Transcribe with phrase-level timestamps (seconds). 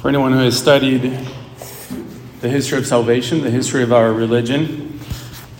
[0.00, 1.02] For anyone who has studied
[2.40, 4.98] the history of salvation, the history of our religion,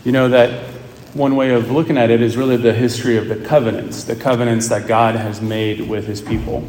[0.03, 0.65] you know that
[1.13, 4.69] one way of looking at it is really the history of the covenants, the covenants
[4.69, 6.67] that God has made with his people,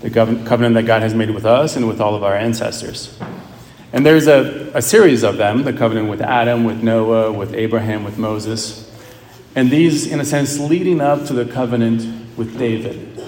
[0.00, 3.18] the covenant that God has made with us and with all of our ancestors.
[3.92, 8.02] And there's a, a series of them the covenant with Adam, with Noah, with Abraham,
[8.02, 8.90] with Moses.
[9.54, 13.22] And these, in a sense, leading up to the covenant with David.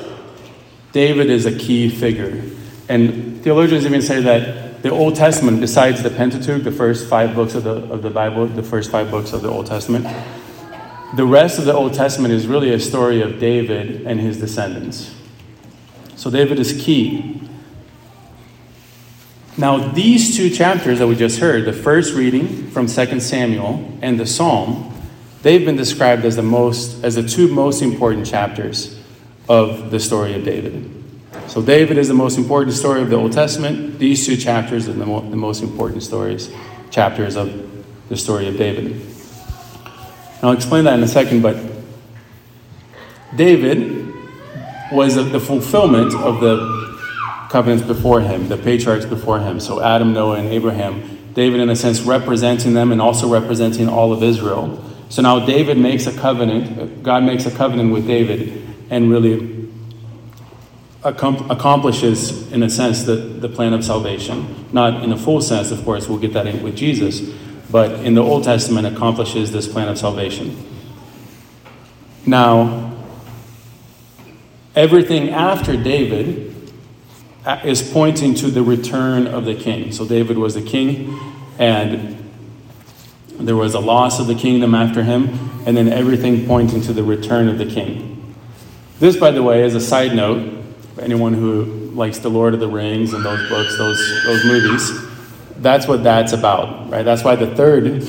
[0.92, 2.42] David is a key figure.
[2.92, 7.54] And theologians even say that the Old Testament, besides the Pentateuch, the first five books
[7.54, 10.06] of the, of the Bible, the first five books of the Old Testament,
[11.16, 15.14] the rest of the Old Testament is really a story of David and his descendants.
[16.16, 17.40] So David is key.
[19.56, 24.20] Now, these two chapters that we just heard, the first reading from 2 Samuel and
[24.20, 24.94] the Psalm,
[25.40, 29.00] they've been described as the most as the two most important chapters
[29.48, 31.01] of the story of David.
[31.48, 33.98] So, David is the most important story of the Old Testament.
[33.98, 36.50] These two chapters are the, mo- the most important stories,
[36.90, 37.70] chapters of
[38.08, 38.92] the story of David.
[38.92, 41.56] And I'll explain that in a second, but
[43.36, 44.14] David
[44.90, 46.98] was the fulfillment of the
[47.50, 49.60] covenants before him, the patriarchs before him.
[49.60, 51.18] So, Adam, Noah, and Abraham.
[51.34, 54.82] David, in a sense, representing them and also representing all of Israel.
[55.08, 59.61] So now David makes a covenant, God makes a covenant with David, and really
[61.04, 64.66] accomplishes, in a sense, the, the plan of salvation.
[64.72, 67.20] Not in a full sense, of course, we'll get that in with Jesus,
[67.70, 70.56] but in the Old Testament accomplishes this plan of salvation.
[72.24, 72.96] Now,
[74.76, 76.72] everything after David
[77.44, 79.90] uh, is pointing to the return of the king.
[79.90, 81.18] So David was the king,
[81.58, 82.30] and
[83.40, 85.30] there was a loss of the kingdom after him,
[85.66, 88.36] and then everything pointing to the return of the king.
[89.00, 90.61] This, by the way, is a side note
[91.02, 91.64] anyone who
[91.94, 94.90] likes The Lord of the Rings and those books, those, those movies,
[95.56, 97.04] that's what that's about, right?
[97.04, 98.02] That's why the third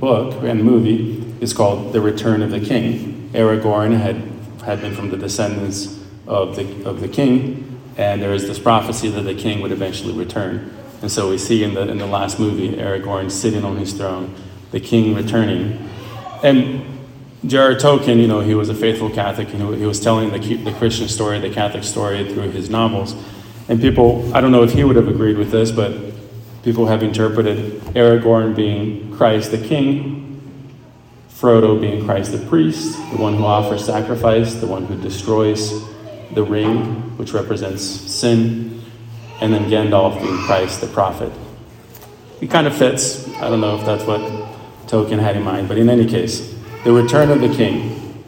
[0.00, 3.30] book and movie is called The Return of the King.
[3.32, 4.16] Aragorn had,
[4.64, 9.08] had been from the descendants of the, of the king, and there is this prophecy
[9.08, 10.74] that the king would eventually return.
[11.02, 14.34] And so we see in the, in the last movie Aragorn sitting on his throne,
[14.70, 15.88] the king returning.
[16.42, 16.95] And
[17.44, 17.74] J.R.R.
[17.74, 21.06] Tolkien, you know, he was a faithful Catholic, and he was telling the, the Christian
[21.06, 23.14] story, the Catholic story through his novels.
[23.68, 25.92] And people, I don't know if he would have agreed with this, but
[26.62, 30.40] people have interpreted Aragorn being Christ the king,
[31.28, 35.84] Frodo being Christ the priest, the one who offers sacrifice, the one who destroys
[36.32, 38.82] the ring, which represents sin,
[39.40, 41.30] and then Gandalf being Christ the prophet.
[42.40, 43.28] It kind of fits.
[43.34, 44.20] I don't know if that's what
[44.86, 46.55] Tolkien had in mind, but in any case,
[46.86, 48.24] the return of the king.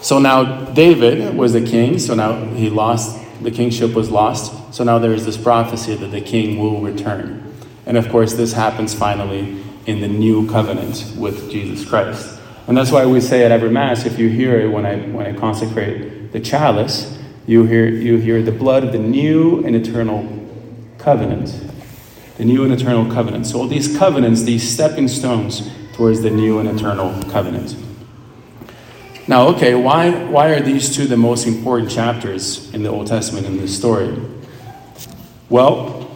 [0.00, 4.74] So now David was the king, so now he lost, the kingship was lost.
[4.74, 7.54] So now there is this prophecy that the king will return.
[7.84, 12.40] And of course, this happens finally in the new covenant with Jesus Christ.
[12.68, 15.26] And that's why we say at every Mass, if you hear it when I, when
[15.26, 20.26] I consecrate the chalice, you hear, you hear the blood of the new and eternal
[20.96, 21.54] covenant.
[22.38, 23.46] The new and eternal covenant.
[23.46, 27.76] So all these covenants, these stepping stones, towards the new and eternal covenant.
[29.28, 33.46] Now, okay, why, why are these two the most important chapters in the Old Testament
[33.46, 34.16] in this story?
[35.48, 36.10] Well,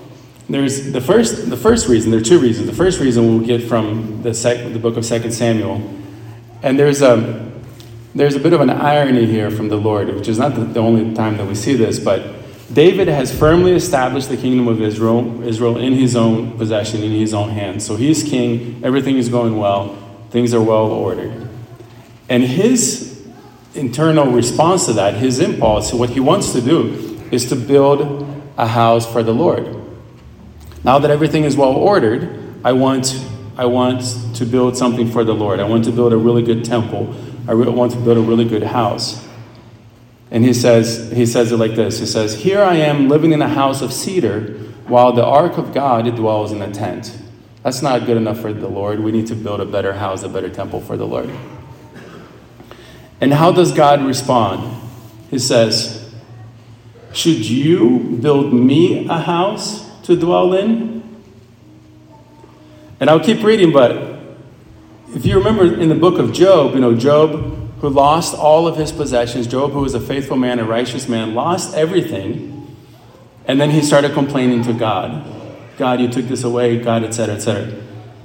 [0.49, 2.67] there's the first, the first reason, there are two reasons.
[2.67, 5.89] The first reason we'll get from the, sec, the book of 2 Samuel.
[6.63, 7.53] And there's a,
[8.15, 10.81] there's a bit of an irony here from the Lord, which is not the, the
[10.81, 12.23] only time that we see this, but
[12.73, 17.33] David has firmly established the kingdom of Israel, Israel in his own possession, in his
[17.33, 17.87] own hands.
[17.87, 19.97] So he's king, everything is going well,
[20.31, 21.49] things are well ordered.
[22.29, 23.25] And his
[23.75, 28.27] internal response to that, his impulse, what he wants to do, is to build
[28.59, 29.77] a house for the Lord.
[30.83, 33.21] Now that everything is well ordered, I want,
[33.57, 34.03] I want
[34.37, 35.61] to build something for the Lord.
[35.61, 37.15] I want to build a really good temple.
[37.49, 39.26] I want to build a really good house.
[40.31, 43.43] And he says, he says it like this He says, Here I am living in
[43.43, 44.55] a house of cedar,
[44.87, 47.17] while the ark of God dwells in a tent.
[47.63, 49.01] That's not good enough for the Lord.
[49.01, 51.31] We need to build a better house, a better temple for the Lord.
[53.21, 54.83] And how does God respond?
[55.31, 56.13] He says,
[57.13, 61.03] Should you build me a house to dwell in?
[63.01, 64.17] And I'll keep reading, but
[65.15, 68.77] if you remember in the book of Job, you know, Job who lost all of
[68.77, 69.47] his possessions.
[69.47, 72.77] Job, who was a faithful man, a righteous man, lost everything.
[73.47, 75.33] And then he started complaining to God
[75.77, 77.75] God, you took this away, God, etc., etc.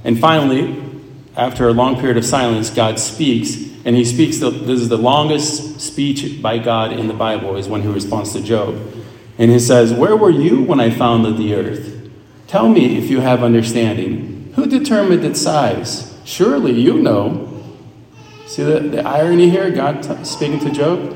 [0.03, 0.81] And finally,
[1.36, 4.38] after a long period of silence, God speaks, and he speaks.
[4.38, 8.33] The, this is the longest speech by God in the Bible, is when he responds
[8.33, 8.75] to Job.
[8.75, 9.03] And
[9.38, 12.09] And he says, Where were you when I founded the earth?
[12.48, 14.51] Tell me if you have understanding.
[14.56, 16.18] Who determined its size?
[16.25, 17.48] Surely you know.
[18.51, 19.71] See the, the irony here?
[19.71, 21.15] God t- speaking to Job?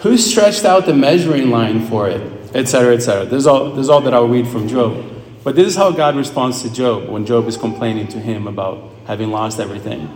[0.00, 2.20] Who stretched out the measuring line for it?
[2.56, 3.24] Etc., etc.
[3.24, 5.08] This is all, this is all that I'll read from Job.
[5.44, 8.90] But this is how God responds to Job when Job is complaining to him about
[9.06, 10.10] having lost everything.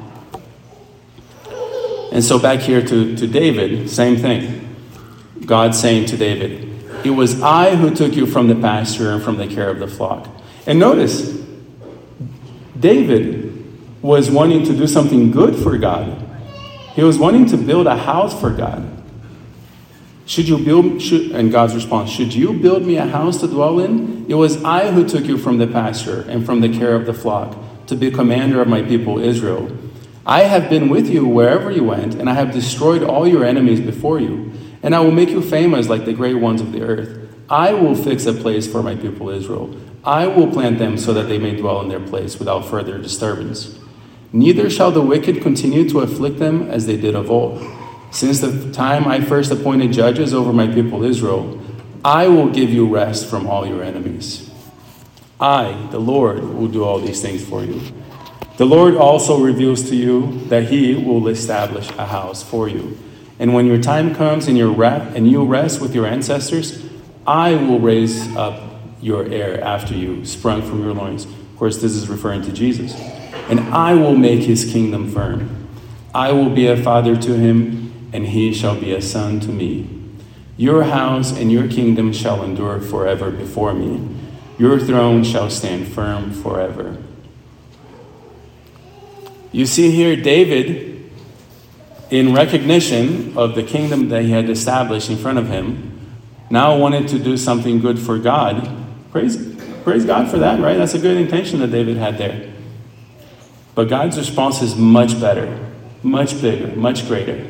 [2.10, 4.76] And so back here to, to David, same thing.
[5.46, 6.68] God saying to David,
[7.04, 9.86] It was I who took you from the pasture and from the care of the
[9.86, 10.26] flock.
[10.66, 11.40] And notice,
[12.80, 13.52] David
[14.02, 16.24] was wanting to do something good for God.
[16.96, 18.90] He was wanting to build a house for God.
[20.24, 23.78] Should you build, should, and God's response, should you build me a house to dwell
[23.78, 24.24] in?
[24.30, 27.12] It was I who took you from the pasture and from the care of the
[27.12, 27.54] flock
[27.88, 29.70] to be commander of my people Israel.
[30.24, 33.80] I have been with you wherever you went, and I have destroyed all your enemies
[33.80, 34.52] before you,
[34.82, 37.28] and I will make you famous like the great ones of the earth.
[37.50, 39.76] I will fix a place for my people Israel.
[40.02, 43.78] I will plant them so that they may dwell in their place without further disturbance.
[44.32, 47.62] Neither shall the wicked continue to afflict them as they did of old.
[48.10, 51.60] Since the time I first appointed judges over my people Israel,
[52.04, 54.50] I will give you rest from all your enemies.
[55.40, 57.80] I, the Lord, will do all these things for you.
[58.56, 62.96] The Lord also reveals to you that He will establish a house for you.
[63.38, 66.82] And when your time comes and, you and you rest with your ancestors,
[67.26, 68.62] I will raise up
[69.02, 71.26] your heir after you, sprung from your loins.
[71.26, 72.94] Of course, this is referring to Jesus.
[73.48, 75.68] And I will make his kingdom firm.
[76.14, 79.88] I will be a father to him, and he shall be a son to me.
[80.56, 84.16] Your house and your kingdom shall endure forever before me.
[84.58, 86.96] Your throne shall stand firm forever.
[89.52, 91.10] You see here David,
[92.10, 96.16] in recognition of the kingdom that he had established in front of him,
[96.50, 98.68] now wanted to do something good for God.
[99.12, 99.36] Praise,
[99.82, 100.76] praise God for that, right?
[100.76, 102.52] That's a good intention that David had there.
[103.76, 105.46] But God's response is much better,
[106.02, 107.46] much bigger, much greater.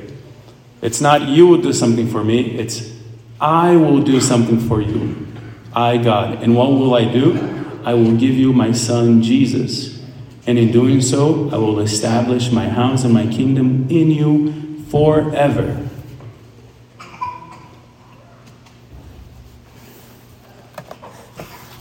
[0.82, 2.92] It's not you will do something for me, it's
[3.40, 5.26] I will do something for you.
[5.72, 6.42] I, God.
[6.42, 7.36] And what will I do?
[7.84, 10.02] I will give you my son, Jesus.
[10.46, 15.86] And in doing so, I will establish my house and my kingdom in you forever.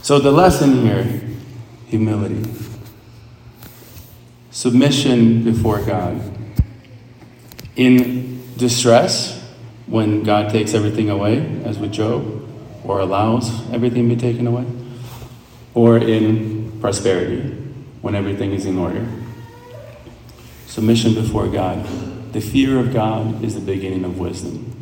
[0.02, 1.22] So, the lesson here
[1.86, 2.42] humility,
[4.56, 6.18] submission before God.
[7.76, 9.38] In distress,
[9.86, 12.42] when God takes everything away, as with Job,
[12.82, 14.64] or allows everything to be taken away,
[15.74, 17.50] or in prosperity,
[18.00, 19.06] when everything is in order.
[20.68, 21.86] Submission before God.
[22.32, 24.74] The fear of God is the beginning of wisdom.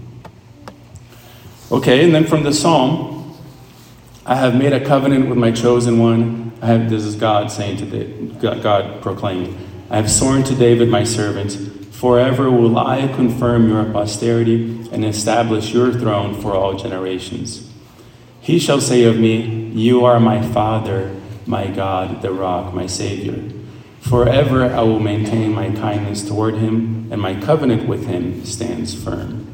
[1.73, 3.37] Okay, and then from the psalm,
[4.25, 6.53] I have made a covenant with my chosen one.
[6.63, 9.64] I have this is God saying to the, God proclaiming,
[9.95, 11.53] I have sworn to David my servant,
[11.95, 17.71] forever will I confirm your posterity and establish your throne for all generations.
[18.41, 21.15] He shall say of me, You are my Father,
[21.47, 23.41] my God, the rock, my Savior.
[24.01, 29.47] Forever I will maintain my kindness toward him, and my covenant with him stands firm.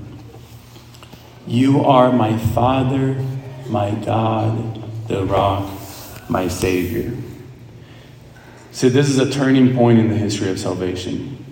[1.46, 3.22] You are my Father,
[3.68, 5.70] my God, the rock,
[6.30, 7.14] my Savior.
[8.72, 11.44] So, this is a turning point in the history of salvation.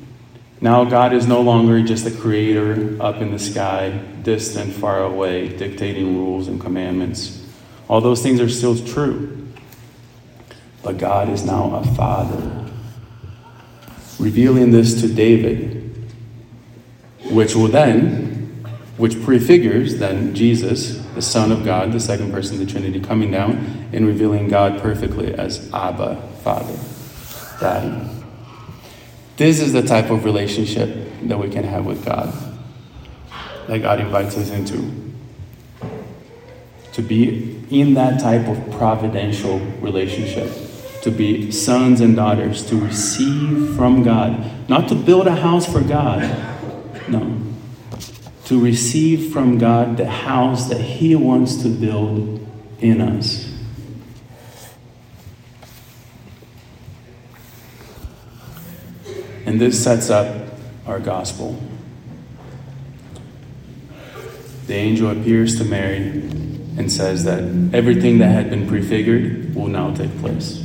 [0.61, 3.91] Now, God is no longer just a creator up in the sky,
[4.23, 7.45] distant, far away, dictating rules and commandments.
[7.89, 9.49] All those things are still true.
[10.83, 12.67] But God is now a father,
[14.19, 16.09] revealing this to David,
[17.31, 18.65] which will then,
[18.97, 23.31] which prefigures then Jesus, the Son of God, the second person of the Trinity, coming
[23.31, 26.77] down and revealing God perfectly as Abba, Father,
[27.61, 28.09] Daddy.
[29.37, 30.89] This is the type of relationship
[31.23, 32.33] that we can have with God,
[33.67, 35.13] that God invites us into.
[36.93, 40.51] To be in that type of providential relationship,
[41.03, 45.81] to be sons and daughters, to receive from God, not to build a house for
[45.81, 46.23] God,
[47.09, 47.41] no,
[48.47, 52.45] to receive from God the house that He wants to build
[52.81, 53.58] in us.
[59.49, 60.47] And this sets up
[60.87, 61.59] our gospel.
[64.67, 65.97] The angel appears to Mary
[66.77, 67.41] and says that
[67.73, 70.63] everything that had been prefigured will now take place.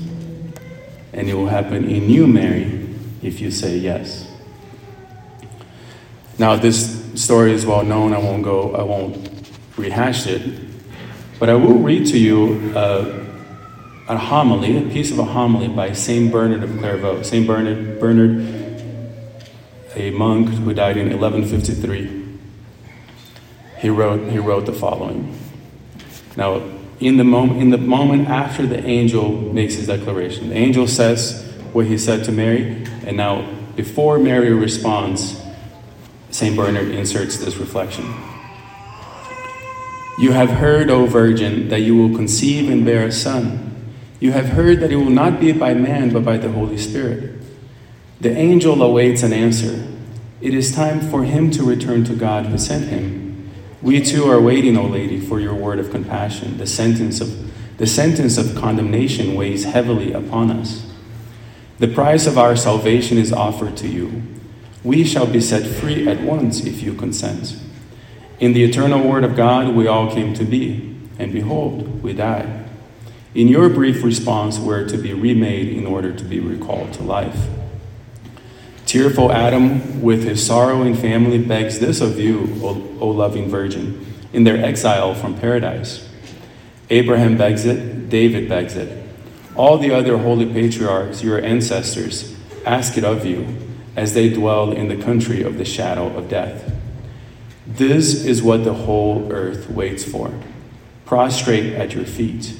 [1.14, 2.90] And it will happen in you, Mary,
[3.22, 4.30] if you say yes.
[6.38, 8.12] Now, this story is well known.
[8.12, 10.60] I won't go, I won't rehash it.
[11.40, 16.34] But I will read to you a homily, a piece of a homily by Saint
[16.34, 17.22] Bernard of Clairvaux.
[17.22, 18.60] Saint Bernard, Bernard,
[19.96, 22.24] a monk who died in 1153.
[23.80, 25.38] He wrote, he wrote the following.
[26.36, 26.62] Now,
[27.00, 31.54] in the, moment, in the moment after the angel makes his declaration, the angel says
[31.74, 35.42] what he said to Mary, and now before Mary responds,
[36.30, 36.56] St.
[36.56, 38.06] Bernard inserts this reflection.
[40.18, 43.94] You have heard, O Virgin, that you will conceive and bear a son.
[44.20, 47.43] You have heard that it will not be by man, but by the Holy Spirit.
[48.24, 49.86] The angel awaits an answer.
[50.40, 53.52] It is time for him to return to God who sent him.
[53.82, 56.58] We too are waiting, O Lady, for your word of compassion.
[56.58, 60.90] The sentence of, the sentence of condemnation weighs heavily upon us.
[61.80, 64.24] The price of our salvation is offered to you.
[64.86, 67.58] We shall be set free at once if you consent.
[68.40, 72.64] In the eternal Word of God, we all came to be, and behold, we die.
[73.36, 77.50] In your brief response, we're to be remade in order to be recalled to life.
[78.94, 84.44] Tearful Adam, with his sorrowing family, begs this of you, O, o loving Virgin, in
[84.44, 86.08] their exile from paradise.
[86.92, 89.04] Abraham begs it, David begs it,
[89.56, 93.58] all the other holy patriarchs, your ancestors, ask it of you
[93.96, 96.72] as they dwell in the country of the shadow of death.
[97.66, 100.32] This is what the whole earth waits for,
[101.08, 102.56] prostrate at your feet.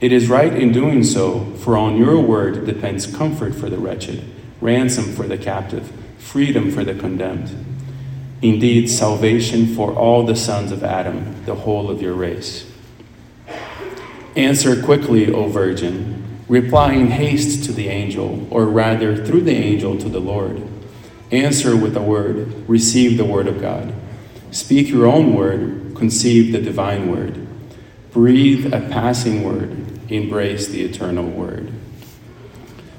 [0.00, 4.31] It is right in doing so, for on your word depends comfort for the wretched,
[4.62, 7.54] ransom for the captive, freedom for the condemned.
[8.40, 12.66] Indeed, salvation for all the sons of Adam, the whole of your race.
[14.34, 19.98] Answer quickly, O Virgin, reply in haste to the angel, or rather through the angel
[19.98, 20.62] to the Lord.
[21.30, 23.92] Answer with a word, receive the word of God.
[24.50, 27.46] Speak your own word, conceive the divine word.
[28.12, 31.72] Breathe a passing word, embrace the eternal word.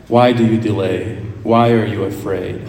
[0.07, 1.32] Why do you delay?
[1.43, 2.61] Why are you afraid?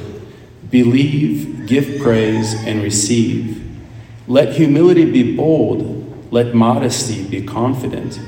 [0.70, 3.62] Believe, give praise, and receive.
[4.26, 8.18] Let humility be bold, let modesty be confident.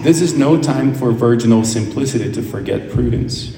[0.00, 3.56] This is no time for virginal simplicity to forget prudence.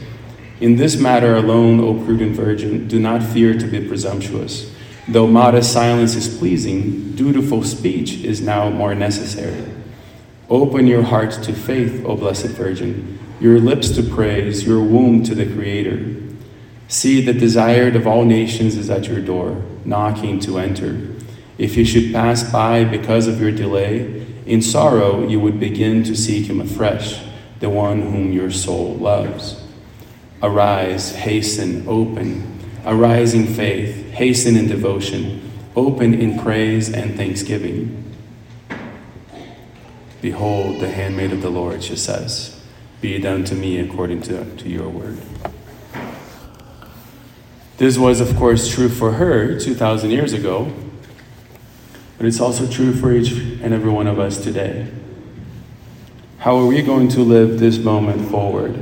[0.60, 4.72] In this matter alone, O prudent virgin, do not fear to be presumptuous.
[5.08, 9.64] Though modest silence is pleasing, dutiful speech is now more necessary.
[10.48, 15.34] Open your heart to faith, O blessed Virgin, your lips to praise, your womb to
[15.34, 16.14] the Creator.
[16.88, 21.08] See, the desired of all nations is at your door, knocking to enter.
[21.56, 26.16] If you should pass by because of your delay, in sorrow, you would begin to
[26.16, 27.22] seek him afresh,
[27.60, 29.62] the one whom your soul loves.
[30.42, 32.58] Arise, hasten, open.
[32.84, 38.14] Arise in faith, hasten in devotion, open in praise and thanksgiving.
[40.20, 42.59] Behold, the handmaid of the Lord, she says,
[43.00, 45.18] be it done to me according to, to your word.
[47.78, 50.70] This was, of course, true for her 2,000 years ago,
[52.18, 54.92] but it's also true for each and every one of us today.
[56.40, 58.78] How are we going to live this moment forward?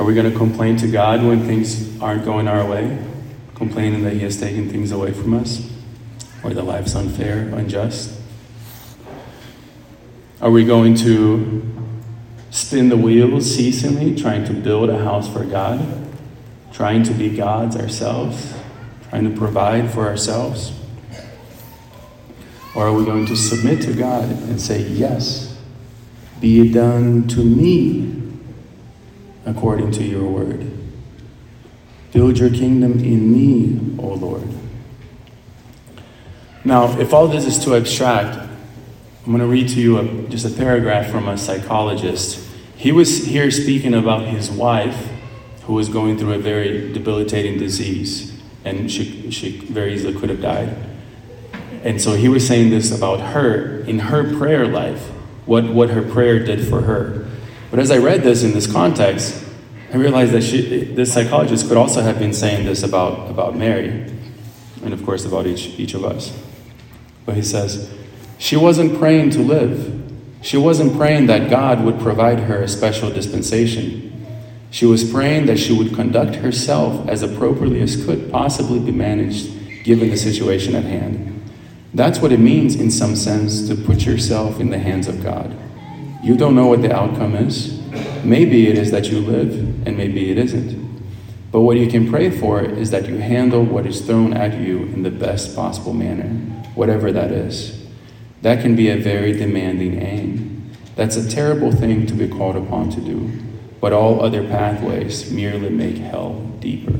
[0.00, 2.98] Are we going to complain to God when things aren't going our way?
[3.54, 5.70] Complaining that He has taken things away from us?
[6.42, 8.19] Or that life's unfair, unjust?
[10.40, 11.62] Are we going to
[12.50, 15.80] spin the wheels ceasingly, trying to build a house for God?
[16.72, 18.54] Trying to be gods ourselves?
[19.10, 20.72] trying to provide for ourselves?
[22.74, 25.58] Or are we going to submit to God and say, Yes,
[26.40, 28.22] be it done to me
[29.44, 30.70] according to your word?
[32.12, 34.48] Build your kingdom in me, O Lord.
[36.64, 38.49] Now, if all this is too abstract,
[39.30, 42.50] I'm going to read to you a, just a paragraph from a psychologist.
[42.74, 45.08] He was here speaking about his wife
[45.66, 50.42] who was going through a very debilitating disease and she, she very easily could have
[50.42, 50.76] died.
[51.84, 55.06] And so he was saying this about her in her prayer life,
[55.46, 57.30] what, what her prayer did for her.
[57.70, 59.44] But as I read this in this context,
[59.92, 64.12] I realized that she, this psychologist could also have been saying this about, about Mary,
[64.82, 66.36] and of course about each, each of us.
[67.24, 67.94] But he says,
[68.40, 70.02] she wasn't praying to live.
[70.40, 74.26] She wasn't praying that God would provide her a special dispensation.
[74.70, 79.84] She was praying that she would conduct herself as appropriately as could possibly be managed
[79.84, 81.42] given the situation at hand.
[81.92, 85.54] That's what it means, in some sense, to put yourself in the hands of God.
[86.22, 87.78] You don't know what the outcome is.
[88.24, 89.52] Maybe it is that you live,
[89.86, 91.02] and maybe it isn't.
[91.52, 94.84] But what you can pray for is that you handle what is thrown at you
[94.84, 96.28] in the best possible manner,
[96.74, 97.79] whatever that is.
[98.42, 100.72] That can be a very demanding aim.
[100.96, 103.30] That's a terrible thing to be called upon to do,
[103.80, 106.94] but all other pathways merely make hell deeper.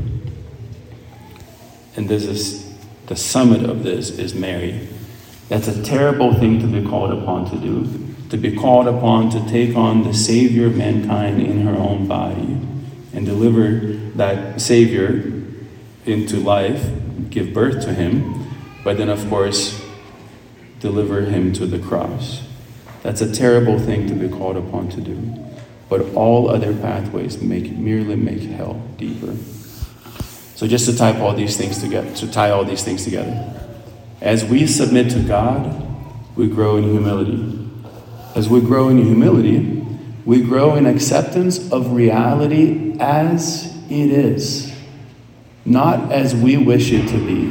[1.96, 2.74] And this is
[3.06, 4.88] the summit of this is Mary.
[5.48, 9.48] That's a terrible thing to be called upon to do, to be called upon to
[9.48, 12.58] take on the Savior of mankind in her own body
[13.12, 15.32] and deliver that Savior
[16.06, 16.88] into life,
[17.30, 18.48] give birth to him,
[18.84, 19.84] but then, of course,
[20.80, 22.42] deliver him to the cross.
[23.02, 25.16] That's a terrible thing to be called upon to do.
[25.88, 29.36] But all other pathways make merely make hell deeper.
[30.54, 33.54] So just to type all these things together, to tie all these things together.
[34.20, 35.86] As we submit to God,
[36.36, 37.68] we grow in humility.
[38.34, 39.84] As we grow in humility,
[40.24, 44.72] we grow in acceptance of reality as it is,
[45.64, 47.50] not as we wish it to be.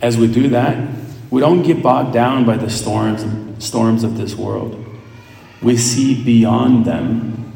[0.00, 0.88] As we do that,
[1.30, 4.84] we don't get bogged down by the storms, storms of this world.
[5.60, 7.52] We see beyond them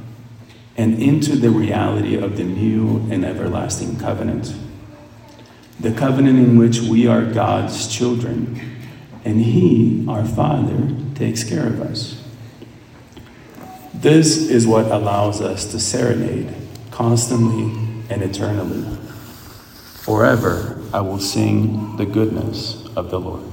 [0.76, 4.55] and into the reality of the new and everlasting covenant.
[5.81, 8.79] The covenant in which we are God's children,
[9.25, 12.23] and He, our Father, takes care of us.
[13.95, 16.52] This is what allows us to serenade
[16.91, 17.64] constantly
[18.11, 18.99] and eternally.
[20.00, 23.51] Forever I will sing the goodness of the Lord.